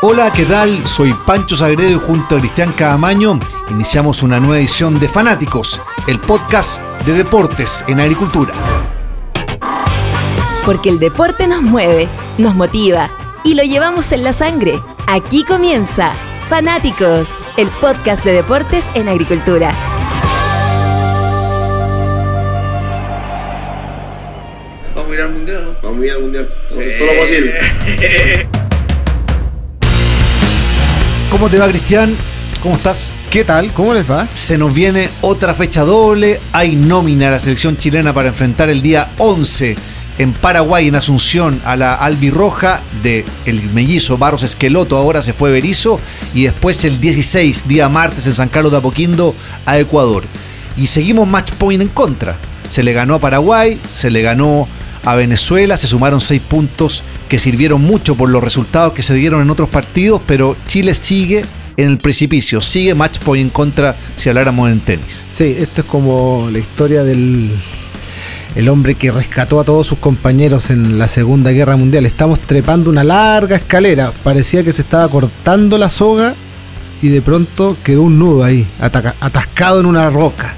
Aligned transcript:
Hola, 0.00 0.32
¿qué 0.32 0.44
tal? 0.44 0.86
Soy 0.86 1.12
Pancho 1.26 1.56
Sagredo 1.56 1.90
y 1.90 1.94
junto 1.94 2.36
a 2.36 2.38
Cristian 2.38 2.72
Cadamaño 2.72 3.40
iniciamos 3.68 4.22
una 4.22 4.38
nueva 4.38 4.58
edición 4.58 5.00
de 5.00 5.08
Fanáticos, 5.08 5.82
el 6.06 6.20
podcast 6.20 6.80
de 7.04 7.14
deportes 7.14 7.84
en 7.88 7.98
agricultura. 7.98 8.54
Porque 10.64 10.90
el 10.90 11.00
deporte 11.00 11.48
nos 11.48 11.62
mueve, 11.62 12.06
nos 12.38 12.54
motiva 12.54 13.10
y 13.42 13.54
lo 13.54 13.64
llevamos 13.64 14.12
en 14.12 14.22
la 14.22 14.32
sangre. 14.32 14.78
Aquí 15.08 15.42
comienza 15.42 16.12
Fanáticos, 16.48 17.40
el 17.56 17.66
podcast 17.66 18.24
de 18.24 18.34
deportes 18.34 18.92
en 18.94 19.08
agricultura. 19.08 19.74
Vamos 24.94 25.10
a 25.10 25.14
ir 25.14 25.20
al 25.22 25.32
mundial, 25.32 25.64
¿no? 25.64 25.72
Vamos 25.82 26.02
a 26.02 26.06
ir 26.06 26.12
al 26.12 26.22
mundial. 26.22 26.48
Vamos 26.70 26.76
a 26.76 26.88
hacer 26.88 26.98
todo 26.98 27.12
lo 27.12 27.20
posible. 27.20 28.48
¿Cómo 31.30 31.50
te 31.50 31.58
va, 31.58 31.68
Cristian? 31.68 32.16
¿Cómo 32.62 32.76
estás? 32.76 33.12
¿Qué 33.30 33.44
tal? 33.44 33.74
¿Cómo 33.74 33.92
les 33.92 34.10
va? 34.10 34.26
Se 34.32 34.56
nos 34.56 34.74
viene 34.74 35.10
otra 35.20 35.52
fecha 35.52 35.82
doble. 35.82 36.40
Hay 36.52 36.74
nómina 36.74 37.28
a 37.28 37.32
la 37.32 37.38
selección 37.38 37.76
chilena 37.76 38.14
para 38.14 38.28
enfrentar 38.28 38.70
el 38.70 38.80
día 38.80 39.12
11 39.18 39.76
en 40.16 40.32
Paraguay, 40.32 40.88
en 40.88 40.96
Asunción, 40.96 41.60
a 41.66 41.76
la 41.76 41.94
albirroja 41.94 42.80
de 43.02 43.26
el 43.44 43.62
mellizo 43.70 44.16
Barros 44.16 44.42
Esqueloto. 44.42 44.96
Ahora 44.96 45.20
se 45.20 45.34
fue 45.34 45.52
Berizo. 45.52 46.00
Y 46.34 46.44
después 46.44 46.82
el 46.86 46.98
16, 46.98 47.68
día 47.68 47.90
martes, 47.90 48.26
en 48.26 48.34
San 48.34 48.48
Carlos 48.48 48.72
de 48.72 48.78
Apoquindo, 48.78 49.34
a 49.66 49.78
Ecuador. 49.78 50.24
Y 50.78 50.86
seguimos 50.86 51.28
match 51.28 51.52
point 51.52 51.82
en 51.82 51.88
contra. 51.88 52.36
Se 52.70 52.82
le 52.82 52.94
ganó 52.94 53.14
a 53.14 53.20
Paraguay, 53.20 53.78
se 53.92 54.10
le 54.10 54.22
ganó 54.22 54.66
a 55.04 55.14
Venezuela, 55.14 55.76
se 55.76 55.86
sumaron 55.86 56.20
seis 56.20 56.40
puntos 56.40 57.02
que 57.28 57.38
sirvieron 57.38 57.80
mucho 57.82 58.14
por 58.14 58.28
los 58.28 58.42
resultados 58.42 58.92
que 58.92 59.02
se 59.02 59.14
dieron 59.14 59.42
en 59.42 59.50
otros 59.50 59.68
partidos, 59.68 60.20
pero 60.26 60.56
Chile 60.66 60.94
sigue 60.94 61.44
en 61.76 61.88
el 61.88 61.98
precipicio, 61.98 62.60
sigue 62.60 62.94
match 62.94 63.18
point 63.20 63.46
en 63.46 63.50
contra 63.50 63.96
si 64.16 64.28
habláramos 64.28 64.70
en 64.70 64.80
tenis. 64.80 65.24
Sí, 65.30 65.56
esto 65.58 65.82
es 65.82 65.86
como 65.86 66.48
la 66.50 66.58
historia 66.58 67.04
del 67.04 67.50
el 68.54 68.68
hombre 68.68 68.96
que 68.96 69.12
rescató 69.12 69.60
a 69.60 69.64
todos 69.64 69.86
sus 69.86 69.98
compañeros 69.98 70.70
en 70.70 70.98
la 70.98 71.06
Segunda 71.06 71.52
Guerra 71.52 71.76
Mundial. 71.76 72.06
Estamos 72.06 72.40
trepando 72.40 72.90
una 72.90 73.04
larga 73.04 73.56
escalera, 73.56 74.12
parecía 74.24 74.64
que 74.64 74.72
se 74.72 74.82
estaba 74.82 75.08
cortando 75.08 75.78
la 75.78 75.88
soga 75.88 76.34
y 77.00 77.08
de 77.08 77.22
pronto 77.22 77.76
quedó 77.84 78.02
un 78.02 78.18
nudo 78.18 78.42
ahí, 78.42 78.66
atascado 78.80 79.78
en 79.78 79.86
una 79.86 80.10
roca. 80.10 80.56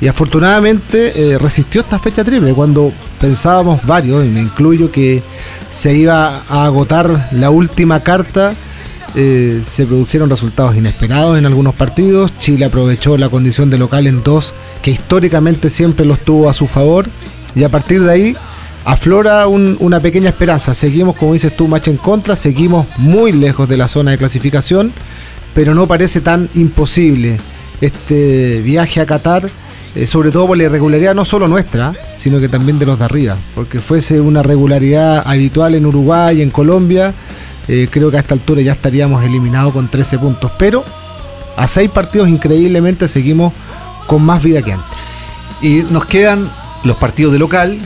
Y 0.00 0.08
afortunadamente 0.08 1.12
eh, 1.14 1.38
resistió 1.38 1.82
esta 1.82 1.98
fecha 1.98 2.24
triple 2.24 2.52
cuando 2.52 2.92
pensábamos 3.20 3.84
varios, 3.86 4.24
y 4.24 4.28
me 4.28 4.40
incluyo, 4.40 4.90
que 4.92 5.22
se 5.70 5.94
iba 5.94 6.42
a 6.48 6.64
agotar 6.64 7.28
la 7.32 7.50
última 7.50 8.00
carta. 8.00 8.54
eh, 9.18 9.62
se 9.64 9.86
produjeron 9.86 10.28
resultados 10.28 10.76
inesperados 10.76 11.38
en 11.38 11.46
algunos 11.46 11.74
partidos. 11.74 12.30
Chile 12.38 12.66
aprovechó 12.66 13.16
la 13.16 13.30
condición 13.30 13.70
de 13.70 13.78
local 13.78 14.06
en 14.06 14.22
dos, 14.22 14.52
que 14.82 14.90
históricamente 14.90 15.70
siempre 15.70 16.04
los 16.04 16.18
tuvo 16.18 16.50
a 16.50 16.52
su 16.52 16.66
favor. 16.66 17.08
Y 17.54 17.64
a 17.64 17.70
partir 17.70 18.02
de 18.02 18.12
ahí 18.12 18.36
aflora 18.84 19.46
un- 19.46 19.78
una 19.80 20.00
pequeña 20.00 20.28
esperanza. 20.28 20.74
Seguimos, 20.74 21.16
como 21.16 21.32
dices 21.32 21.56
tú, 21.56 21.66
match 21.66 21.88
en 21.88 21.96
contra. 21.96 22.36
Seguimos 22.36 22.86
muy 22.98 23.32
lejos 23.32 23.66
de 23.70 23.78
la 23.78 23.88
zona 23.88 24.10
de 24.10 24.18
clasificación, 24.18 24.92
pero 25.54 25.74
no 25.74 25.86
parece 25.86 26.20
tan 26.20 26.50
imposible 26.54 27.40
este 27.80 28.60
viaje 28.62 29.00
a 29.00 29.06
Qatar 29.06 29.48
eh, 29.96 30.06
sobre 30.06 30.30
todo 30.30 30.46
por 30.46 30.58
la 30.58 30.64
irregularidad 30.64 31.14
no 31.14 31.24
solo 31.24 31.48
nuestra, 31.48 31.94
sino 32.18 32.38
que 32.38 32.50
también 32.50 32.78
de 32.78 32.84
los 32.84 32.98
de 32.98 33.06
arriba. 33.06 33.34
Porque 33.54 33.80
fuese 33.80 34.20
una 34.20 34.42
regularidad 34.42 35.22
habitual 35.26 35.74
en 35.74 35.86
Uruguay, 35.86 36.42
en 36.42 36.50
Colombia, 36.50 37.14
eh, 37.66 37.88
creo 37.90 38.10
que 38.10 38.18
a 38.18 38.20
esta 38.20 38.34
altura 38.34 38.60
ya 38.60 38.72
estaríamos 38.72 39.24
eliminados 39.24 39.72
con 39.72 39.90
13 39.90 40.18
puntos. 40.18 40.52
Pero 40.58 40.84
a 41.56 41.66
seis 41.66 41.90
partidos 41.90 42.28
increíblemente 42.28 43.08
seguimos 43.08 43.54
con 44.06 44.22
más 44.22 44.42
vida 44.42 44.60
que 44.60 44.74
antes. 44.74 44.98
Y 45.62 45.84
nos 45.88 46.04
quedan 46.04 46.50
los 46.84 46.96
partidos 46.96 47.32
de 47.32 47.38
local 47.38 47.78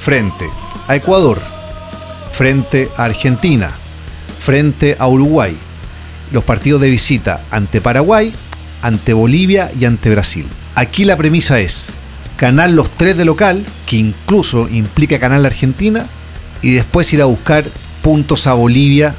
frente 0.00 0.48
a 0.86 0.96
Ecuador, 0.96 1.38
frente 2.32 2.88
a 2.96 3.04
Argentina, 3.04 3.70
frente 4.40 4.96
a 4.98 5.06
Uruguay. 5.06 5.54
Los 6.32 6.44
partidos 6.44 6.80
de 6.80 6.88
visita 6.88 7.42
ante 7.50 7.82
Paraguay, 7.82 8.32
ante 8.80 9.12
Bolivia 9.12 9.70
y 9.78 9.84
ante 9.84 10.08
Brasil. 10.08 10.46
Aquí 10.78 11.04
la 11.04 11.16
premisa 11.16 11.58
es 11.58 11.90
ganar 12.38 12.70
los 12.70 12.88
tres 12.88 13.16
de 13.16 13.24
local, 13.24 13.64
que 13.84 13.96
incluso 13.96 14.68
implica 14.68 15.18
ganar 15.18 15.40
la 15.40 15.48
Argentina, 15.48 16.06
y 16.62 16.70
después 16.70 17.12
ir 17.12 17.20
a 17.20 17.24
buscar 17.24 17.64
puntos 18.00 18.46
a 18.46 18.52
Bolivia 18.52 19.12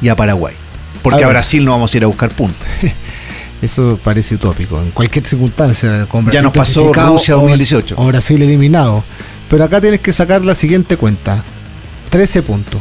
y 0.00 0.08
a 0.08 0.16
Paraguay. 0.16 0.54
Porque 1.02 1.22
A. 1.22 1.28
Brasil 1.28 1.62
no 1.62 1.72
vamos 1.72 1.92
a 1.92 1.96
ir 1.98 2.04
a 2.04 2.06
buscar 2.06 2.30
puntos. 2.30 2.66
Eso 3.60 4.00
parece 4.02 4.36
utópico. 4.36 4.80
En 4.80 4.92
cualquier 4.92 5.26
circunstancia, 5.26 6.06
con 6.06 6.30
Ya 6.30 6.40
nos 6.40 6.54
pasó 6.54 6.90
Rusia 6.90 7.36
o- 7.36 7.40
2018. 7.40 7.96
O 7.98 8.06
Brasil 8.06 8.40
eliminado. 8.40 9.04
Pero 9.50 9.64
acá 9.64 9.82
tienes 9.82 10.00
que 10.00 10.10
sacar 10.14 10.42
la 10.42 10.54
siguiente 10.54 10.96
cuenta: 10.96 11.44
13 12.08 12.40
puntos. 12.40 12.80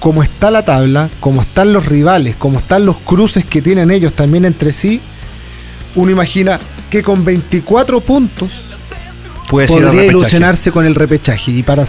Como 0.00 0.22
está 0.22 0.50
la 0.50 0.64
tabla, 0.64 1.10
como 1.20 1.42
están 1.42 1.74
los 1.74 1.84
rivales, 1.84 2.34
como 2.36 2.60
están 2.60 2.86
los 2.86 2.96
cruces 2.96 3.44
que 3.44 3.60
tienen 3.60 3.90
ellos 3.90 4.14
también 4.14 4.46
entre 4.46 4.72
sí, 4.72 5.02
uno 5.96 6.10
imagina 6.10 6.60
que 6.90 7.02
con 7.02 7.24
24 7.24 8.00
puntos 8.00 8.50
Puedes 9.48 9.70
podría 9.70 10.04
ilusionarse 10.04 10.72
con 10.72 10.84
el 10.86 10.94
repechaje. 10.94 11.52
Y 11.52 11.62
para 11.62 11.84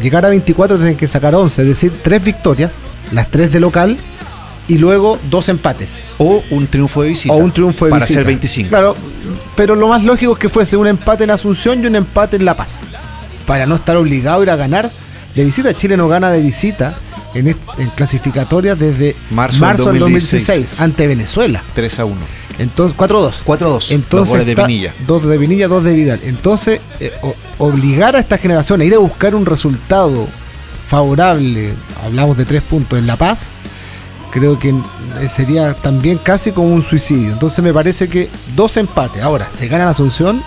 llegar 0.00 0.24
a 0.24 0.30
24 0.30 0.78
tienen 0.78 0.96
que 0.96 1.06
sacar 1.06 1.34
11, 1.34 1.62
es 1.62 1.68
decir, 1.68 1.92
3 2.02 2.24
victorias, 2.24 2.74
las 3.10 3.30
3 3.30 3.52
de 3.52 3.60
local, 3.60 3.98
y 4.68 4.78
luego 4.78 5.18
dos 5.30 5.48
empates. 5.48 6.00
O 6.18 6.42
un 6.50 6.66
triunfo 6.66 7.02
de 7.02 7.10
visita. 7.10 7.34
O 7.34 7.36
un 7.36 7.52
triunfo 7.52 7.84
de 7.84 7.90
para 7.90 8.04
visita. 8.04 8.20
ser 8.20 8.26
25. 8.26 8.68
Claro, 8.70 8.96
pero 9.56 9.74
lo 9.74 9.88
más 9.88 10.04
lógico 10.04 10.32
es 10.32 10.38
que 10.38 10.48
fuese 10.48 10.76
un 10.76 10.86
empate 10.86 11.24
en 11.24 11.30
Asunción 11.30 11.82
y 11.82 11.86
un 11.86 11.96
empate 11.96 12.36
en 12.36 12.44
La 12.44 12.56
Paz. 12.56 12.80
Para 13.46 13.66
no 13.66 13.74
estar 13.74 13.96
obligado 13.96 14.40
a 14.40 14.42
ir 14.44 14.50
a 14.50 14.56
ganar 14.56 14.90
de 15.34 15.44
visita. 15.44 15.74
Chile 15.74 15.96
no 15.96 16.08
gana 16.08 16.30
de 16.30 16.40
visita 16.40 16.96
en, 17.34 17.48
en 17.48 17.90
clasificatorias 17.94 18.78
desde 18.78 19.16
Marzo 19.30 19.60
marzo, 19.60 19.84
del 19.84 19.94
del 19.94 20.00
2016. 20.00 20.58
2016 20.58 20.80
ante 20.80 21.06
Venezuela. 21.06 21.62
3 21.74 21.98
a 21.98 22.04
1. 22.04 22.16
Entonces, 22.58 22.96
4-2. 22.96 23.42
4-2. 23.44 23.90
Entonces, 23.92 24.30
goles 24.40 24.46
de 24.46 24.54
Pinilla. 24.56 24.94
dos 25.06 25.24
de 25.24 25.38
Pinilla, 25.38 25.68
dos 25.68 25.82
de 25.84 25.92
Vidal. 25.92 26.20
Entonces, 26.24 26.80
eh, 27.00 27.12
o- 27.22 27.34
obligar 27.58 28.14
a 28.16 28.18
esta 28.20 28.38
generación 28.38 28.80
a 28.80 28.84
ir 28.84 28.94
a 28.94 28.98
buscar 28.98 29.34
un 29.34 29.46
resultado 29.46 30.26
favorable, 30.86 31.74
hablamos 32.04 32.36
de 32.36 32.44
tres 32.44 32.62
puntos 32.62 32.98
en 32.98 33.06
La 33.06 33.16
Paz, 33.16 33.50
creo 34.30 34.58
que 34.58 34.70
eh, 34.70 35.28
sería 35.28 35.74
también 35.74 36.18
casi 36.18 36.52
como 36.52 36.68
un 36.74 36.82
suicidio. 36.82 37.32
Entonces 37.32 37.62
me 37.62 37.72
parece 37.72 38.08
que 38.08 38.28
dos 38.54 38.76
empates. 38.76 39.22
Ahora, 39.22 39.48
se 39.50 39.68
gana 39.68 39.84
la 39.84 39.90
Asunción 39.92 40.42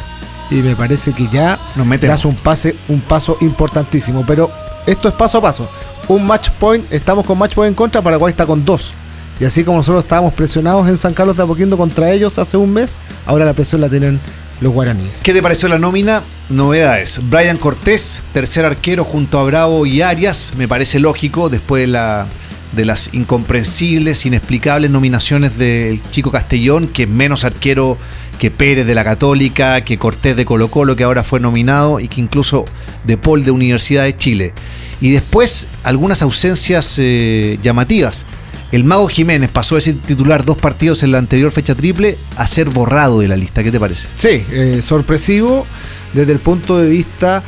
y 0.51 0.55
me 0.55 0.75
parece 0.75 1.13
que 1.13 1.27
ya 1.31 1.59
Nos 1.75 1.87
das 2.07 2.25
un 2.25 2.35
pase, 2.35 2.75
un 2.87 3.01
paso 3.01 3.37
importantísimo. 3.41 4.23
Pero 4.25 4.51
esto 4.85 5.07
es 5.07 5.13
paso 5.15 5.39
a 5.39 5.41
paso. 5.41 5.67
Un 6.07 6.27
match 6.27 6.49
point, 6.59 6.85
estamos 6.93 7.25
con 7.25 7.37
match 7.39 7.55
point 7.55 7.69
en 7.69 7.75
contra, 7.75 8.01
Paraguay 8.01 8.29
está 8.31 8.45
con 8.45 8.63
dos. 8.63 8.93
Y 9.39 9.45
así 9.45 9.63
como 9.63 9.77
nosotros 9.77 10.03
estábamos 10.03 10.33
presionados 10.33 10.87
en 10.87 10.97
San 10.97 11.13
Carlos 11.13 11.35
de 11.35 11.43
Apoquindo 11.43 11.77
contra 11.77 12.11
ellos 12.11 12.37
hace 12.37 12.57
un 12.57 12.71
mes, 12.71 12.97
ahora 13.25 13.45
la 13.45 13.53
presión 13.53 13.81
la 13.81 13.89
tienen 13.89 14.19
los 14.61 14.71
guaraníes. 14.71 15.21
¿Qué 15.23 15.33
te 15.33 15.41
pareció 15.41 15.67
la 15.67 15.77
nómina? 15.77 16.21
Novedades. 16.49 17.19
Brian 17.29 17.57
Cortés, 17.57 18.23
tercer 18.33 18.65
arquero 18.65 19.03
junto 19.03 19.39
a 19.39 19.43
Bravo 19.43 19.85
y 19.85 20.01
Arias. 20.01 20.53
Me 20.57 20.67
parece 20.67 20.99
lógico 20.99 21.49
después 21.49 21.81
de, 21.81 21.87
la, 21.87 22.27
de 22.71 22.85
las 22.85 23.13
incomprensibles, 23.13 24.25
inexplicables 24.25 24.89
nominaciones 24.89 25.57
del 25.57 26.01
chico 26.11 26.31
Castellón, 26.31 26.87
que 26.87 27.03
es 27.03 27.09
menos 27.09 27.43
arquero 27.43 27.97
que 28.39 28.51
Pérez 28.51 28.85
de 28.85 28.95
la 28.95 29.03
Católica, 29.03 29.81
que 29.81 29.97
Cortés 29.97 30.35
de 30.35 30.45
Colo 30.45 30.69
Colo, 30.69 30.95
que 30.95 31.03
ahora 31.03 31.23
fue 31.23 31.39
nominado, 31.39 31.99
y 31.99 32.07
que 32.07 32.21
incluso 32.21 32.65
de 33.03 33.17
Paul 33.17 33.43
de 33.43 33.51
Universidad 33.51 34.03
de 34.03 34.15
Chile. 34.15 34.53
Y 35.01 35.11
después 35.11 35.67
algunas 35.83 36.21
ausencias 36.21 36.95
eh, 36.97 37.59
llamativas. 37.61 38.25
El 38.71 38.83
Mago 38.83 39.07
Jiménez 39.07 39.49
pasó 39.51 39.75
de 39.75 39.81
ser 39.81 39.95
titular 39.95 40.43
dos 40.43 40.57
partidos 40.57 41.03
en 41.03 41.11
la 41.11 41.19
anterior 41.19 41.51
fecha 41.51 41.75
triple 41.75 42.17
a 42.35 42.47
ser 42.47 42.69
borrado 42.69 43.19
de 43.19 43.27
la 43.27 43.35
lista. 43.35 43.63
¿Qué 43.63 43.71
te 43.71 43.79
parece? 43.79 44.09
Sí, 44.15 44.43
eh, 44.51 44.79
sorpresivo 44.81 45.65
desde 46.13 46.31
el 46.31 46.39
punto 46.39 46.77
de 46.77 46.89
vista 46.89 47.43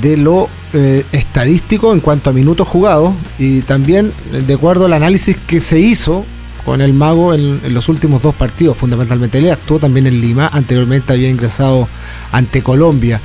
de 0.00 0.16
lo 0.16 0.48
eh, 0.72 1.04
estadístico 1.12 1.92
en 1.92 2.00
cuanto 2.00 2.30
a 2.30 2.32
minutos 2.32 2.68
jugados 2.68 3.14
y 3.38 3.62
también 3.62 4.12
de 4.46 4.54
acuerdo 4.54 4.84
al 4.86 4.92
análisis 4.92 5.36
que 5.46 5.60
se 5.60 5.80
hizo 5.80 6.24
con 6.64 6.80
el 6.80 6.92
mago 6.92 7.34
en, 7.34 7.74
los 7.74 7.88
últimos 7.88 8.22
dos 8.22 8.34
partidos, 8.34 8.76
fundamentalmente 8.76 9.38
él 9.38 9.50
actuó 9.50 9.78
también 9.78 10.06
en 10.06 10.20
Lima, 10.20 10.48
anteriormente 10.52 11.12
había 11.12 11.28
ingresado 11.30 11.88
ante 12.30 12.62
Colombia. 12.62 13.20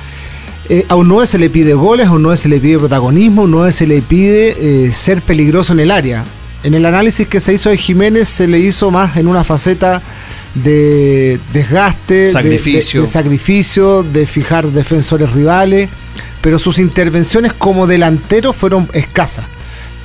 Eh, 0.68 0.84
a 0.88 0.96
un 0.96 1.06
9 1.06 1.26
se 1.26 1.38
le 1.38 1.48
pide 1.48 1.74
goles, 1.74 2.08
a 2.08 2.12
un 2.12 2.22
9 2.22 2.36
se 2.36 2.48
le 2.48 2.58
pide 2.58 2.78
protagonismo, 2.78 3.42
a 3.42 3.44
un 3.44 3.50
9 3.52 3.72
se 3.72 3.86
le 3.86 4.02
pide 4.02 4.86
eh, 4.86 4.92
ser 4.92 5.22
peligroso 5.22 5.74
en 5.74 5.80
el 5.80 5.90
área. 5.90 6.24
En 6.66 6.74
el 6.74 6.84
análisis 6.84 7.28
que 7.28 7.38
se 7.38 7.52
hizo 7.54 7.70
de 7.70 7.76
Jiménez 7.76 8.28
se 8.28 8.48
le 8.48 8.58
hizo 8.58 8.90
más 8.90 9.16
en 9.16 9.28
una 9.28 9.44
faceta 9.44 10.02
de 10.56 11.38
desgaste, 11.52 12.14
de- 12.14 12.20
de- 12.22 12.32
Sacrificio. 12.32 13.00
de, 13.02 13.06
sacrificio, 13.06 14.02
de 14.02 14.26
fijar 14.26 14.66
defensores 14.66 15.32
rivales, 15.32 15.88
pero 16.40 16.58
sus 16.58 16.80
intervenciones 16.80 17.52
como 17.52 17.86
delantero 17.86 18.52
fueron 18.52 18.88
escasas. 18.94 19.46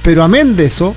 Pero 0.04 0.22
amén 0.24 0.56
de 0.56 0.66
eso, 0.66 0.96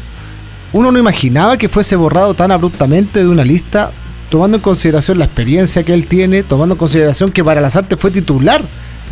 uno 0.75 0.93
no 0.93 0.99
imaginaba 0.99 1.57
que 1.57 1.71
fuese 1.71 1.97
borrado 1.97 2.35
tan 2.35 2.51
abruptamente 2.51 3.21
de 3.21 3.29
una 3.29 3.45
lista, 3.45 3.91
tomando 4.29 4.59
en 4.59 4.63
consideración 4.63 5.19
la 5.19 5.25
experiencia 5.25 5.83
que 5.83 5.95
él 5.95 6.07
tiene, 6.07 6.43
tomando 6.43 6.75
en 6.75 6.79
consideración 6.79 7.33
que 7.33 7.43
para 7.43 7.63
las 7.63 7.75
artes 7.75 7.99
fue 7.99 8.11
titular 8.11 8.63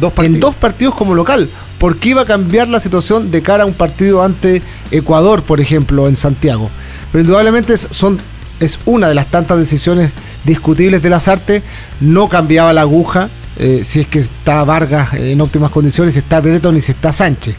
Dos 0.00 0.12
en 0.18 0.40
dos 0.40 0.54
partidos 0.54 0.94
como 0.94 1.14
local. 1.14 1.48
¿Por 1.78 1.96
qué 1.96 2.10
iba 2.10 2.22
a 2.22 2.26
cambiar 2.26 2.68
la 2.68 2.80
situación 2.80 3.30
de 3.30 3.42
cara 3.42 3.64
a 3.64 3.66
un 3.66 3.74
partido 3.74 4.22
ante 4.22 4.62
Ecuador, 4.90 5.42
por 5.42 5.60
ejemplo, 5.60 6.08
en 6.08 6.16
Santiago? 6.16 6.70
Pero 7.10 7.22
indudablemente 7.22 7.74
es- 7.74 7.88
son, 7.90 8.18
es 8.60 8.78
una 8.84 9.08
de 9.08 9.14
las 9.14 9.26
tantas 9.26 9.58
decisiones 9.58 10.10
discutibles 10.44 11.02
de 11.02 11.10
las 11.10 11.28
artes. 11.28 11.62
No 12.00 12.28
cambiaba 12.28 12.72
la 12.72 12.82
aguja 12.82 13.28
eh, 13.58 13.82
si 13.84 14.00
es 14.00 14.06
que 14.06 14.18
está 14.20 14.64
Vargas 14.64 15.12
en 15.14 15.40
óptimas 15.40 15.70
condiciones, 15.70 16.14
si 16.14 16.20
está 16.20 16.40
Brereton 16.40 16.76
y 16.76 16.80
si 16.80 16.92
está 16.92 17.12
Sánchez. 17.12 17.54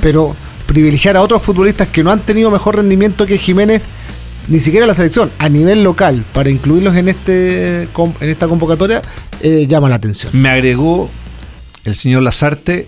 Pero 0.00 0.34
privilegiar 0.66 1.16
a 1.16 1.22
otros 1.22 1.42
futbolistas 1.42 1.88
que 1.88 2.02
no 2.02 2.10
han 2.10 2.20
tenido 2.20 2.50
mejor 2.50 2.76
rendimiento 2.76 3.26
que 3.26 3.38
Jiménez, 3.38 3.84
ni 4.48 4.58
siquiera 4.58 4.86
la 4.86 4.94
selección, 4.94 5.30
a 5.38 5.48
nivel 5.48 5.82
local, 5.84 6.24
para 6.32 6.48
incluirlos 6.50 6.96
en, 6.96 7.08
este, 7.08 7.82
en 7.82 8.28
esta 8.28 8.48
convocatoria, 8.48 9.02
eh, 9.42 9.66
llama 9.68 9.88
la 9.88 9.96
atención. 9.96 10.30
Me 10.34 10.48
agregó 10.50 11.10
el 11.88 11.94
señor 11.94 12.22
Lazarte, 12.22 12.86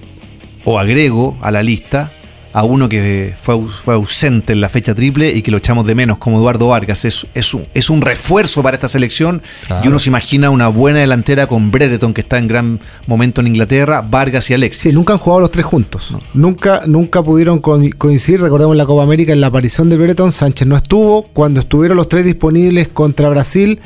o 0.64 0.78
agrego 0.78 1.36
a 1.40 1.50
la 1.50 1.62
lista, 1.62 2.12
a 2.52 2.64
uno 2.64 2.88
que 2.88 3.32
fue, 3.40 3.56
fue 3.68 3.94
ausente 3.94 4.52
en 4.52 4.60
la 4.60 4.68
fecha 4.68 4.92
triple 4.92 5.30
y 5.30 5.40
que 5.42 5.52
lo 5.52 5.58
echamos 5.58 5.86
de 5.86 5.94
menos, 5.94 6.18
como 6.18 6.38
Eduardo 6.38 6.66
Vargas. 6.66 7.04
Es, 7.04 7.24
es, 7.32 7.54
un, 7.54 7.64
es 7.74 7.88
un 7.90 8.00
refuerzo 8.02 8.60
para 8.60 8.74
esta 8.74 8.88
selección 8.88 9.40
Claro. 9.68 9.84
y 9.84 9.88
uno 9.88 10.00
se 10.00 10.08
imagina 10.10 10.50
una 10.50 10.66
buena 10.66 10.98
delantera 10.98 11.46
con 11.46 11.70
Brereton, 11.70 12.12
que 12.12 12.22
está 12.22 12.38
en 12.38 12.48
gran 12.48 12.80
momento 13.06 13.40
en 13.40 13.46
Inglaterra, 13.46 14.02
Vargas 14.02 14.50
y 14.50 14.54
Alexis. 14.54 14.82
Sí, 14.82 14.92
nunca 14.92 15.12
han 15.12 15.20
jugado 15.20 15.40
los 15.42 15.50
tres 15.50 15.64
juntos. 15.64 16.12
Nunca, 16.34 16.82
nunca 16.86 17.22
pudieron 17.22 17.60
co- 17.60 17.80
coincidir. 17.96 18.40
Recordemos 18.40 18.76
la 18.76 18.84
Copa 18.84 19.04
América 19.04 19.32
en 19.32 19.40
la 19.40 19.46
aparición 19.46 19.88
de 19.88 19.96
Brereton. 19.96 20.32
Sánchez 20.32 20.66
no 20.66 20.74
estuvo. 20.76 21.22
Cuando 21.32 21.60
estuvieron 21.60 21.96
los 21.96 22.08
tres 22.08 22.24
disponibles 22.24 22.88
contra 22.88 23.28
Brasil, 23.28 23.78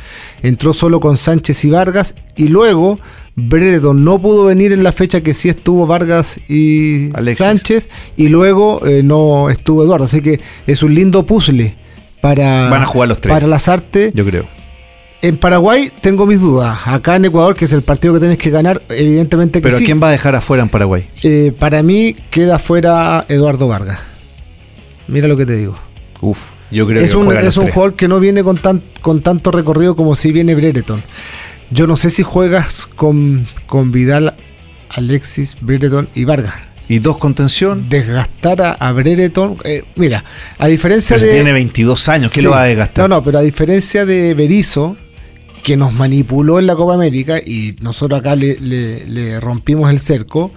entró 0.42 0.72
solo 0.72 1.00
con 1.00 1.18
Sánchez 1.18 1.66
y 1.66 1.70
Vargas. 1.70 2.14
Y 2.34 2.48
luego 2.48 2.98
Brereton 3.36 4.04
no 4.04 4.20
pudo 4.20 4.44
venir 4.44 4.72
en 4.72 4.82
la 4.84 4.92
fecha 4.92 5.20
que 5.20 5.34
sí 5.34 5.48
estuvo 5.48 5.86
Vargas 5.86 6.38
y 6.48 7.10
Alexis. 7.16 7.44
Sánchez. 7.44 7.88
Y 8.16 8.28
luego 8.28 8.86
eh, 8.86 9.02
no 9.02 9.50
estuvo 9.50 9.82
Eduardo. 9.82 10.04
Así 10.04 10.20
que 10.20 10.40
es 10.66 10.82
un 10.82 10.94
lindo 10.94 11.26
puzzle 11.26 11.76
para, 12.20 12.70
Van 12.70 12.82
a 12.82 12.86
jugar 12.86 13.08
los 13.08 13.20
tres. 13.20 13.32
para 13.34 13.46
las 13.46 13.68
artes. 13.68 14.12
Yo 14.14 14.24
creo. 14.24 14.46
En 15.22 15.36
Paraguay 15.38 15.90
tengo 16.00 16.26
mis 16.26 16.40
dudas. 16.40 16.78
Acá 16.84 17.16
en 17.16 17.24
Ecuador, 17.24 17.54
que 17.56 17.64
es 17.64 17.72
el 17.72 17.82
partido 17.82 18.14
que 18.14 18.20
tenés 18.20 18.38
que 18.38 18.50
ganar, 18.50 18.80
evidentemente 18.90 19.58
que 19.60 19.64
Pero 19.64 19.76
¿a 19.76 19.78
sí. 19.78 19.84
quién 19.86 20.00
va 20.02 20.08
a 20.08 20.12
dejar 20.12 20.34
afuera 20.36 20.62
en 20.62 20.68
Paraguay? 20.68 21.04
Eh, 21.22 21.52
para 21.58 21.82
mí 21.82 22.14
queda 22.30 22.58
fuera 22.58 23.24
Eduardo 23.28 23.66
Vargas. 23.66 23.98
Mira 25.08 25.26
lo 25.26 25.36
que 25.36 25.46
te 25.46 25.56
digo. 25.56 25.76
Uf, 26.20 26.50
yo 26.70 26.86
creo 26.86 27.00
Es 27.02 27.12
que 27.12 27.16
un, 27.16 27.32
es 27.36 27.56
un 27.56 27.64
tres. 27.64 27.74
jugador 27.74 27.94
que 27.96 28.06
no 28.06 28.20
viene 28.20 28.42
con, 28.44 28.56
tan, 28.58 28.82
con 29.00 29.22
tanto 29.22 29.50
recorrido 29.50 29.96
como 29.96 30.14
si 30.14 30.30
viene 30.30 30.54
Brereton. 30.54 31.02
Yo 31.70 31.86
no 31.86 31.96
sé 31.96 32.10
si 32.10 32.22
juegas 32.22 32.86
con, 32.86 33.46
con 33.66 33.90
Vidal, 33.90 34.34
Alexis, 34.90 35.56
Brereton 35.60 36.08
y 36.14 36.24
Vargas. 36.24 36.54
Y 36.88 36.98
dos 36.98 37.16
contención. 37.16 37.88
Desgastar 37.88 38.60
a, 38.62 38.72
a 38.72 38.92
Brereton. 38.92 39.56
eh, 39.64 39.82
mira, 39.96 40.22
a 40.58 40.68
diferencia 40.68 41.16
Pero 41.16 41.28
de. 41.28 41.34
tiene 41.36 41.52
22 41.52 42.08
años, 42.10 42.30
¿qué 42.30 42.40
Sí. 42.40 42.44
lo 42.44 42.50
va 42.52 42.62
a 42.62 42.66
desgastar? 42.66 43.08
No, 43.08 43.16
no, 43.16 43.22
pero 43.22 43.38
a 43.38 43.42
diferencia 43.42 44.04
de 44.04 44.34
Berizzo, 44.34 44.96
que 45.62 45.76
nos 45.78 45.94
manipuló 45.94 46.58
en 46.58 46.66
la 46.66 46.76
Copa 46.76 46.92
América 46.94 47.38
y 47.38 47.74
nosotros 47.80 48.20
acá 48.20 48.36
le, 48.36 48.60
le- 48.60 49.06
le 49.06 49.40
rompimos 49.40 49.90
el 49.90 49.98
cerco, 49.98 50.52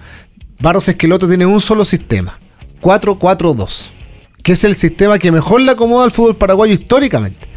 Barros 0.60 0.86
Esqueloto 0.88 1.26
tiene 1.26 1.46
un 1.46 1.60
solo 1.62 1.86
sistema: 1.86 2.38
4-4-2, 2.82 3.88
que 4.42 4.52
es 4.52 4.64
el 4.64 4.74
sistema 4.76 5.18
que 5.18 5.32
mejor 5.32 5.62
le 5.62 5.72
acomoda 5.72 6.04
al 6.04 6.10
fútbol 6.10 6.36
paraguayo 6.36 6.74
históricamente. 6.74 7.47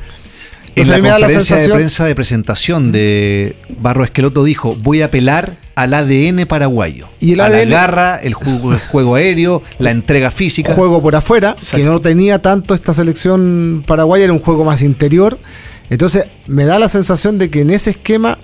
En 0.74 0.84
Entonces, 0.84 1.04
la 1.04 1.18
conferencia 1.18 1.56
de 1.58 1.70
prensa 1.70 2.06
de 2.06 2.16
presentación 2.16 2.92
de 2.92 3.56
Barro 3.80 4.06
Esqueloto 4.06 4.44
dijo, 4.44 4.76
voy 4.82 5.02
a 5.02 5.06
apelar 5.06 5.58
al 5.76 5.94
ADN 5.94 6.46
paraguayo. 6.48 7.08
Y 7.20 7.34
el 7.34 7.42
a 7.42 7.46
ADN 7.46 7.70
la 7.70 7.76
garra, 7.82 8.18
el 8.18 8.34
juego, 8.34 8.72
el 8.72 8.80
juego 8.80 9.16
aéreo, 9.16 9.64
la 9.80 9.92
entrega 9.92 10.32
física. 10.32 10.74
juego 10.74 11.02
por 11.02 11.16
afuera, 11.16 11.58
que 11.76 11.84
no 11.84 12.00
tenía 12.00 12.40
tanto 12.40 12.74
esta 12.74 12.94
selección 12.94 13.84
paraguaya, 13.86 14.24
era 14.24 14.34
un 14.34 14.40
juego 14.40 14.64
más 14.64 14.82
interior. 14.82 15.38
Entonces, 15.90 16.30
me 16.48 16.64
da 16.64 16.80
la 16.80 16.88
sensación 16.88 17.38
de 17.38 17.50
que 17.50 17.62
en 17.62 17.70
ese 17.70 17.92
esquema 17.92 18.38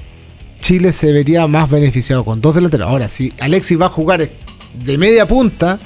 Chile 0.59 0.91
se 0.91 1.13
vería 1.13 1.47
más 1.47 1.69
beneficiado 1.69 2.25
con 2.25 2.41
dos 2.41 2.55
delanteros. 2.55 2.89
Ahora, 2.89 3.07
si 3.07 3.31
Alexis 3.39 3.79
va 3.79 3.85
a 3.85 3.89
jugar 3.89 4.27
de 4.73 4.97
media 4.97 5.25
punta, 5.25 5.79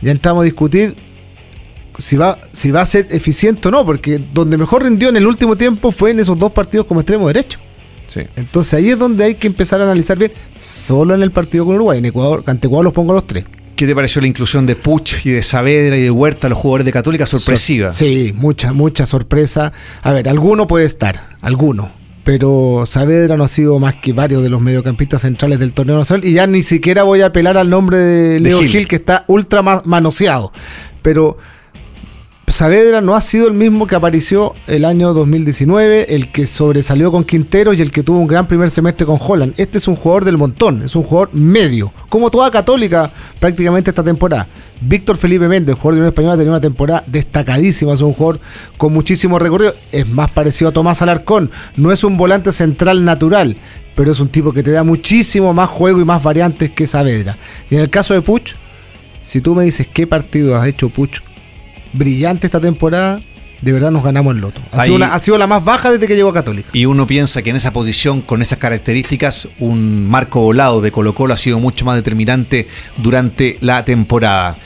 ya 0.00 0.12
entramos 0.12 0.42
a 0.42 0.44
discutir 0.44 0.96
si 1.98 2.16
va, 2.16 2.38
si 2.52 2.70
va 2.70 2.80
a 2.82 2.86
ser 2.86 3.06
eficiente 3.10 3.68
o 3.68 3.70
no, 3.70 3.84
porque 3.84 4.20
donde 4.32 4.56
mejor 4.56 4.82
rindió 4.82 5.08
en 5.08 5.16
el 5.16 5.26
último 5.26 5.56
tiempo 5.56 5.90
fue 5.92 6.10
en 6.10 6.20
esos 6.20 6.38
dos 6.38 6.52
partidos 6.52 6.86
como 6.86 7.00
extremo 7.00 7.26
derecho. 7.28 7.58
Sí. 8.06 8.20
Entonces 8.36 8.74
ahí 8.74 8.90
es 8.90 8.98
donde 8.98 9.24
hay 9.24 9.34
que 9.36 9.46
empezar 9.46 9.80
a 9.80 9.84
analizar 9.84 10.18
bien, 10.18 10.32
solo 10.60 11.14
en 11.14 11.22
el 11.22 11.30
partido 11.32 11.64
con 11.64 11.74
Uruguay. 11.76 11.98
En 11.98 12.04
Ecuador, 12.04 12.42
ante 12.46 12.66
Ecuador 12.66 12.84
los 12.84 12.92
pongo 12.92 13.12
a 13.12 13.16
los 13.16 13.26
tres. 13.26 13.44
¿Qué 13.76 13.86
te 13.86 13.94
pareció 13.94 14.20
la 14.20 14.28
inclusión 14.28 14.66
de 14.66 14.76
Puch 14.76 15.26
y 15.26 15.30
de 15.30 15.42
Saavedra 15.42 15.96
y 15.96 16.02
de 16.02 16.10
Huerta, 16.10 16.48
los 16.48 16.58
jugadores 16.58 16.84
de 16.84 16.92
Católica? 16.92 17.26
Sorpresiva. 17.26 17.92
Sí, 17.92 18.32
mucha, 18.36 18.72
mucha 18.72 19.04
sorpresa. 19.04 19.72
A 20.02 20.12
ver, 20.12 20.28
alguno 20.28 20.66
puede 20.68 20.84
estar, 20.84 21.28
alguno. 21.40 21.90
Pero 22.22 22.84
Saavedra 22.86 23.36
no 23.36 23.44
ha 23.44 23.48
sido 23.48 23.78
más 23.80 23.96
que 23.96 24.12
varios 24.12 24.42
de 24.44 24.48
los 24.48 24.60
mediocampistas 24.60 25.22
centrales 25.22 25.58
del 25.58 25.72
torneo 25.72 25.98
nacional. 25.98 26.24
Y 26.24 26.32
ya 26.34 26.46
ni 26.46 26.62
siquiera 26.62 27.02
voy 27.02 27.20
a 27.22 27.26
apelar 27.26 27.56
al 27.58 27.68
nombre 27.68 27.98
de 27.98 28.40
Leo 28.40 28.60
Gil. 28.60 28.68
Gil. 28.68 28.88
que 28.88 28.96
está 28.96 29.24
ultra 29.26 29.60
ma- 29.60 29.82
manoseado. 29.84 30.52
Pero 31.02 31.36
Saavedra 32.46 33.00
no 33.00 33.14
ha 33.14 33.20
sido 33.20 33.48
el 33.48 33.54
mismo 33.54 33.86
que 33.86 33.96
apareció 33.96 34.54
el 34.66 34.84
año 34.84 35.14
2019, 35.14 36.14
el 36.14 36.30
que 36.30 36.46
sobresalió 36.46 37.10
con 37.10 37.24
Quinteros 37.24 37.76
y 37.76 37.82
el 37.82 37.90
que 37.90 38.02
tuvo 38.02 38.18
un 38.18 38.26
gran 38.26 38.46
primer 38.46 38.70
semestre 38.70 39.06
con 39.06 39.18
Holland. 39.18 39.54
Este 39.56 39.78
es 39.78 39.88
un 39.88 39.96
jugador 39.96 40.24
del 40.24 40.36
montón, 40.36 40.82
es 40.82 40.94
un 40.94 41.04
jugador 41.04 41.30
medio, 41.32 41.92
como 42.10 42.30
toda 42.30 42.50
católica 42.50 43.10
prácticamente 43.40 43.90
esta 43.90 44.04
temporada. 44.04 44.46
Víctor 44.80 45.16
Felipe 45.16 45.48
Méndez, 45.48 45.74
jugador 45.74 45.94
de 45.94 46.00
Unión 46.00 46.12
Española, 46.12 46.36
tenía 46.36 46.52
una 46.52 46.60
temporada 46.60 47.02
destacadísima, 47.06 47.94
es 47.94 48.02
un 48.02 48.12
jugador 48.12 48.38
con 48.76 48.92
muchísimo 48.92 49.38
recorrido, 49.38 49.74
es 49.90 50.06
más 50.06 50.30
parecido 50.30 50.68
a 50.68 50.72
Tomás 50.72 51.00
Alarcón, 51.00 51.50
no 51.76 51.92
es 51.92 52.04
un 52.04 52.16
volante 52.18 52.52
central 52.52 53.04
natural, 53.04 53.56
pero 53.94 54.12
es 54.12 54.20
un 54.20 54.28
tipo 54.28 54.52
que 54.52 54.62
te 54.62 54.70
da 54.70 54.84
muchísimo 54.84 55.54
más 55.54 55.70
juego 55.70 56.00
y 56.00 56.04
más 56.04 56.22
variantes 56.22 56.70
que 56.70 56.86
Saavedra. 56.86 57.38
Y 57.70 57.76
en 57.76 57.80
el 57.80 57.90
caso 57.90 58.12
de 58.12 58.20
Puch, 58.20 58.54
si 59.22 59.40
tú 59.40 59.54
me 59.54 59.64
dices 59.64 59.88
qué 59.92 60.06
partido 60.06 60.54
has 60.54 60.66
hecho 60.66 60.90
Puch 60.90 61.20
brillante 61.94 62.46
esta 62.46 62.60
temporada, 62.60 63.20
de 63.62 63.72
verdad 63.72 63.90
nos 63.90 64.04
ganamos 64.04 64.34
el 64.34 64.42
loto. 64.42 64.60
Ha, 64.72 64.80
Ahí- 64.82 64.86
sido, 64.88 64.96
una- 64.96 65.14
ha 65.14 65.18
sido 65.18 65.38
la 65.38 65.46
más 65.46 65.64
baja 65.64 65.90
desde 65.90 66.06
que 66.06 66.14
llegó 66.16 66.28
a 66.28 66.34
Católica. 66.34 66.68
Y 66.74 66.84
uno 66.84 67.06
piensa 67.06 67.40
que 67.42 67.48
en 67.50 67.56
esa 67.56 67.72
posición, 67.72 68.20
con 68.20 68.42
esas 68.42 68.58
características, 68.58 69.48
un 69.58 70.08
marco 70.10 70.40
volado 70.40 70.80
de 70.82 70.90
Colo 70.92 71.14
Colo 71.14 71.32
ha 71.32 71.38
sido 71.38 71.58
mucho 71.60 71.84
más 71.86 71.96
determinante 71.96 72.68
durante 72.98 73.56
la 73.62 73.84
temporada. 73.84 74.56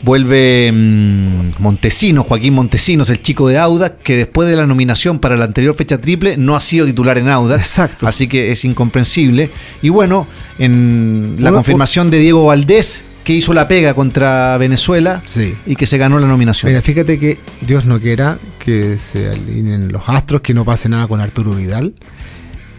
Vuelve 0.00 0.70
mm, 0.72 1.60
Montesinos, 1.60 2.24
Joaquín 2.26 2.54
Montesinos, 2.54 3.10
el 3.10 3.20
chico 3.20 3.48
de 3.48 3.58
Audax, 3.58 3.96
que 4.04 4.16
después 4.16 4.48
de 4.48 4.54
la 4.54 4.64
nominación 4.64 5.18
para 5.18 5.36
la 5.36 5.44
anterior 5.44 5.74
fecha 5.74 5.98
triple 6.00 6.36
no 6.36 6.54
ha 6.54 6.60
sido 6.60 6.86
titular 6.86 7.18
en 7.18 7.28
Audax. 7.28 7.60
Exacto. 7.60 8.06
Así 8.06 8.28
que 8.28 8.52
es 8.52 8.64
incomprensible. 8.64 9.50
Y 9.82 9.88
bueno, 9.88 10.28
en 10.60 11.36
la 11.40 11.50
confirmación 11.52 12.10
de 12.10 12.18
Diego 12.20 12.46
Valdés, 12.46 13.04
que 13.28 13.34
hizo 13.34 13.52
la 13.52 13.68
pega 13.68 13.92
contra 13.92 14.56
Venezuela 14.56 15.20
Sí. 15.26 15.54
y 15.66 15.76
que 15.76 15.84
se 15.84 15.98
ganó 15.98 16.18
la 16.18 16.26
nominación. 16.26 16.72
Mira, 16.72 16.80
fíjate 16.80 17.18
que 17.18 17.38
Dios 17.60 17.84
no 17.84 18.00
quiera 18.00 18.38
que 18.58 18.96
se 18.96 19.28
alineen 19.28 19.92
los 19.92 20.08
astros, 20.08 20.40
que 20.40 20.54
no 20.54 20.64
pase 20.64 20.88
nada 20.88 21.06
con 21.06 21.20
Arturo 21.20 21.50
Vidal. 21.52 21.92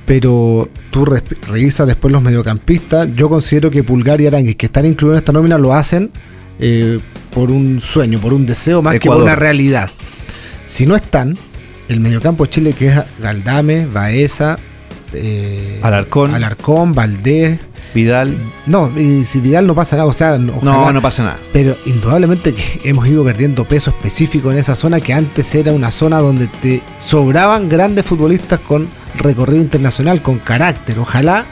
Pero 0.08 0.68
tú 0.90 1.06
revisas 1.06 1.86
después 1.86 2.12
los 2.12 2.24
mediocampistas. 2.24 3.10
Yo 3.16 3.30
considero 3.30 3.70
que 3.70 3.84
Pulgar 3.84 4.20
y 4.22 4.26
Aranguis, 4.26 4.56
que 4.56 4.66
están 4.66 4.88
incluidos 4.88 5.18
en 5.18 5.20
esta 5.20 5.32
nómina, 5.34 5.60
lo 5.60 5.72
hacen 5.72 6.10
eh, 6.60 7.00
por 7.30 7.52
un 7.52 7.80
sueño, 7.80 8.20
por 8.20 8.34
un 8.34 8.48
deseo, 8.48 8.82
más 8.82 8.98
que 8.98 9.08
por 9.08 9.22
una 9.22 9.36
realidad. 9.36 9.92
Si 10.66 10.88
no 10.88 10.96
están, 10.96 11.38
el 11.90 12.00
mediocampo 12.00 12.46
de 12.46 12.50
Chile, 12.50 12.74
que 12.74 12.88
es 12.88 13.00
Galdame, 13.22 13.86
Baeza, 13.86 14.58
eh, 15.14 15.80
Alarcón. 15.84 16.34
Alarcón, 16.34 16.96
Valdés. 16.96 17.60
Vidal. 17.94 18.38
No, 18.68 18.92
y 18.98 19.24
si 19.24 19.40
Vidal 19.40 19.66
no 19.68 19.74
pasa 19.76 19.96
nada, 19.96 20.08
o 20.08 20.14
sea, 20.14 20.38
No, 20.38 20.54
ojalá- 20.56 20.94
no 20.94 21.02
pasa 21.02 21.24
nada. 21.24 21.40
pero 21.52 21.76
indudablemente 21.86 22.54
que 22.54 22.82
hemos 22.84 23.08
ido 23.08 23.24
perdiendo 23.24 23.68
peso 23.68 23.90
específico 23.92 24.52
en 24.52 24.58
esa 24.60 24.76
zona 24.76 25.02
que 25.02 25.14
antes 25.14 25.54
era 25.56 25.72
una 25.74 25.92
zona 25.92 26.20
donde 26.20 26.48
te 26.48 26.84
sobraban 27.00 27.68
grandes 27.70 28.06
futbolistas 28.06 28.60
con 28.60 28.88
recorrido 29.18 29.62
internacional, 29.62 30.22
con 30.22 30.38
carácter. 30.40 31.00
Ojalá, 31.00 31.46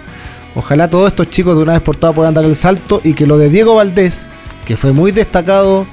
ojalá 0.56 0.90
todos 0.90 1.08
estos 1.12 1.30
chicos 1.30 1.56
de 1.58 1.64
una 1.64 1.74
vez 1.74 1.82
por 1.82 1.96
todas 1.96 2.16
puedan 2.16 2.34
dar 2.34 2.46
el 2.46 2.56
salto 2.56 3.02
y 3.04 3.14
que 3.14 3.26
lo 3.28 3.38
de 3.38 3.50
Diego 3.50 3.76
Valdés, 3.76 4.30
que 4.66 4.78
fue 4.78 4.92
muy 4.92 5.12
destacado 5.12 5.86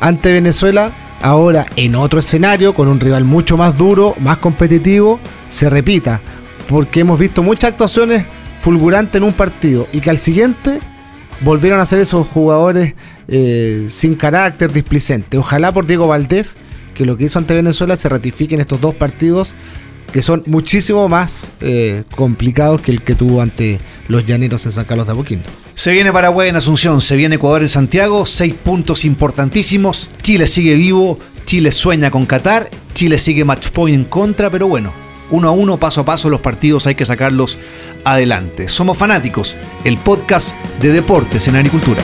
ante 0.00 0.32
Venezuela, 0.32 0.90
ahora 1.20 1.66
en 1.76 1.94
otro 1.96 2.18
escenario, 2.20 2.74
con 2.74 2.88
un 2.88 2.98
rival 2.98 3.24
mucho 3.24 3.56
más 3.56 3.76
duro, 3.76 4.14
más 4.20 4.38
competitivo, 4.38 5.20
se 5.48 5.68
repita. 5.70 6.20
Porque 6.68 7.00
hemos 7.00 7.18
visto 7.18 7.42
muchas 7.42 7.72
actuaciones 7.72 8.24
fulgurantes 8.62 9.16
en 9.16 9.24
un 9.24 9.32
partido 9.32 9.88
y 9.92 10.00
que 10.00 10.08
al 10.08 10.18
siguiente 10.18 10.78
volvieron 11.40 11.80
a 11.80 11.86
ser 11.86 11.98
esos 11.98 12.28
jugadores 12.28 12.94
eh, 13.26 13.86
sin 13.88 14.14
carácter, 14.14 14.72
displicente. 14.72 15.36
Ojalá 15.36 15.72
por 15.72 15.84
Diego 15.84 16.06
Valdés 16.06 16.56
que 16.94 17.04
lo 17.04 17.16
que 17.16 17.24
hizo 17.24 17.40
ante 17.40 17.54
Venezuela 17.54 17.96
se 17.96 18.08
ratifique 18.08 18.54
en 18.54 18.60
estos 18.60 18.80
dos 18.80 18.94
partidos 18.94 19.54
que 20.12 20.22
son 20.22 20.44
muchísimo 20.46 21.08
más 21.08 21.50
eh, 21.60 22.04
complicados 22.14 22.80
que 22.82 22.92
el 22.92 23.02
que 23.02 23.16
tuvo 23.16 23.42
ante 23.42 23.80
los 24.06 24.24
llaneros 24.26 24.64
en 24.66 24.72
San 24.72 24.84
Carlos 24.84 25.06
de 25.06 25.12
Apoquindo. 25.12 25.48
Se 25.74 25.90
viene 25.90 26.12
Paraguay 26.12 26.50
en 26.50 26.56
Asunción, 26.56 27.00
se 27.00 27.16
viene 27.16 27.36
Ecuador 27.36 27.62
en 27.62 27.68
Santiago, 27.68 28.26
seis 28.26 28.54
puntos 28.54 29.04
importantísimos. 29.04 30.10
Chile 30.22 30.46
sigue 30.46 30.74
vivo, 30.74 31.18
Chile 31.46 31.72
sueña 31.72 32.10
con 32.10 32.26
Qatar, 32.26 32.70
Chile 32.92 33.18
sigue 33.18 33.44
match 33.44 33.70
point 33.70 33.96
en 33.96 34.04
contra, 34.04 34.50
pero 34.50 34.68
bueno, 34.68 34.92
uno 35.32 35.48
a 35.48 35.50
uno, 35.50 35.78
paso 35.78 36.02
a 36.02 36.04
paso, 36.04 36.30
los 36.30 36.40
partidos 36.40 36.86
hay 36.86 36.94
que 36.94 37.06
sacarlos 37.06 37.58
adelante. 38.04 38.68
Somos 38.68 38.96
fanáticos, 38.96 39.56
el 39.84 39.98
podcast 39.98 40.54
de 40.80 40.92
deportes 40.92 41.48
en 41.48 41.56
agricultura. 41.56 42.02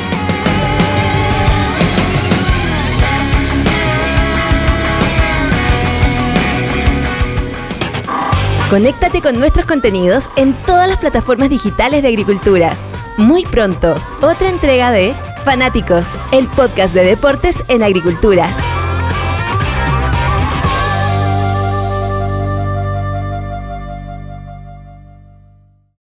Conéctate 8.71 9.23
con 9.23 9.39
nuestros 9.39 9.65
contenidos 9.65 10.31
en 10.37 10.55
todas 10.65 10.89
las 10.89 10.99
plataformas 10.99 11.49
digitales 11.49 12.03
de 12.03 12.09
agricultura. 12.09 12.77
Muy 13.17 13.45
pronto, 13.45 13.95
otra 14.21 14.51
entrega 14.51 14.91
de 14.91 15.15
Fanáticos, 15.45 16.15
el 16.33 16.47
podcast 16.49 16.95
de 16.95 17.05
deportes 17.05 17.65
en 17.69 17.83
agricultura. 17.83 18.55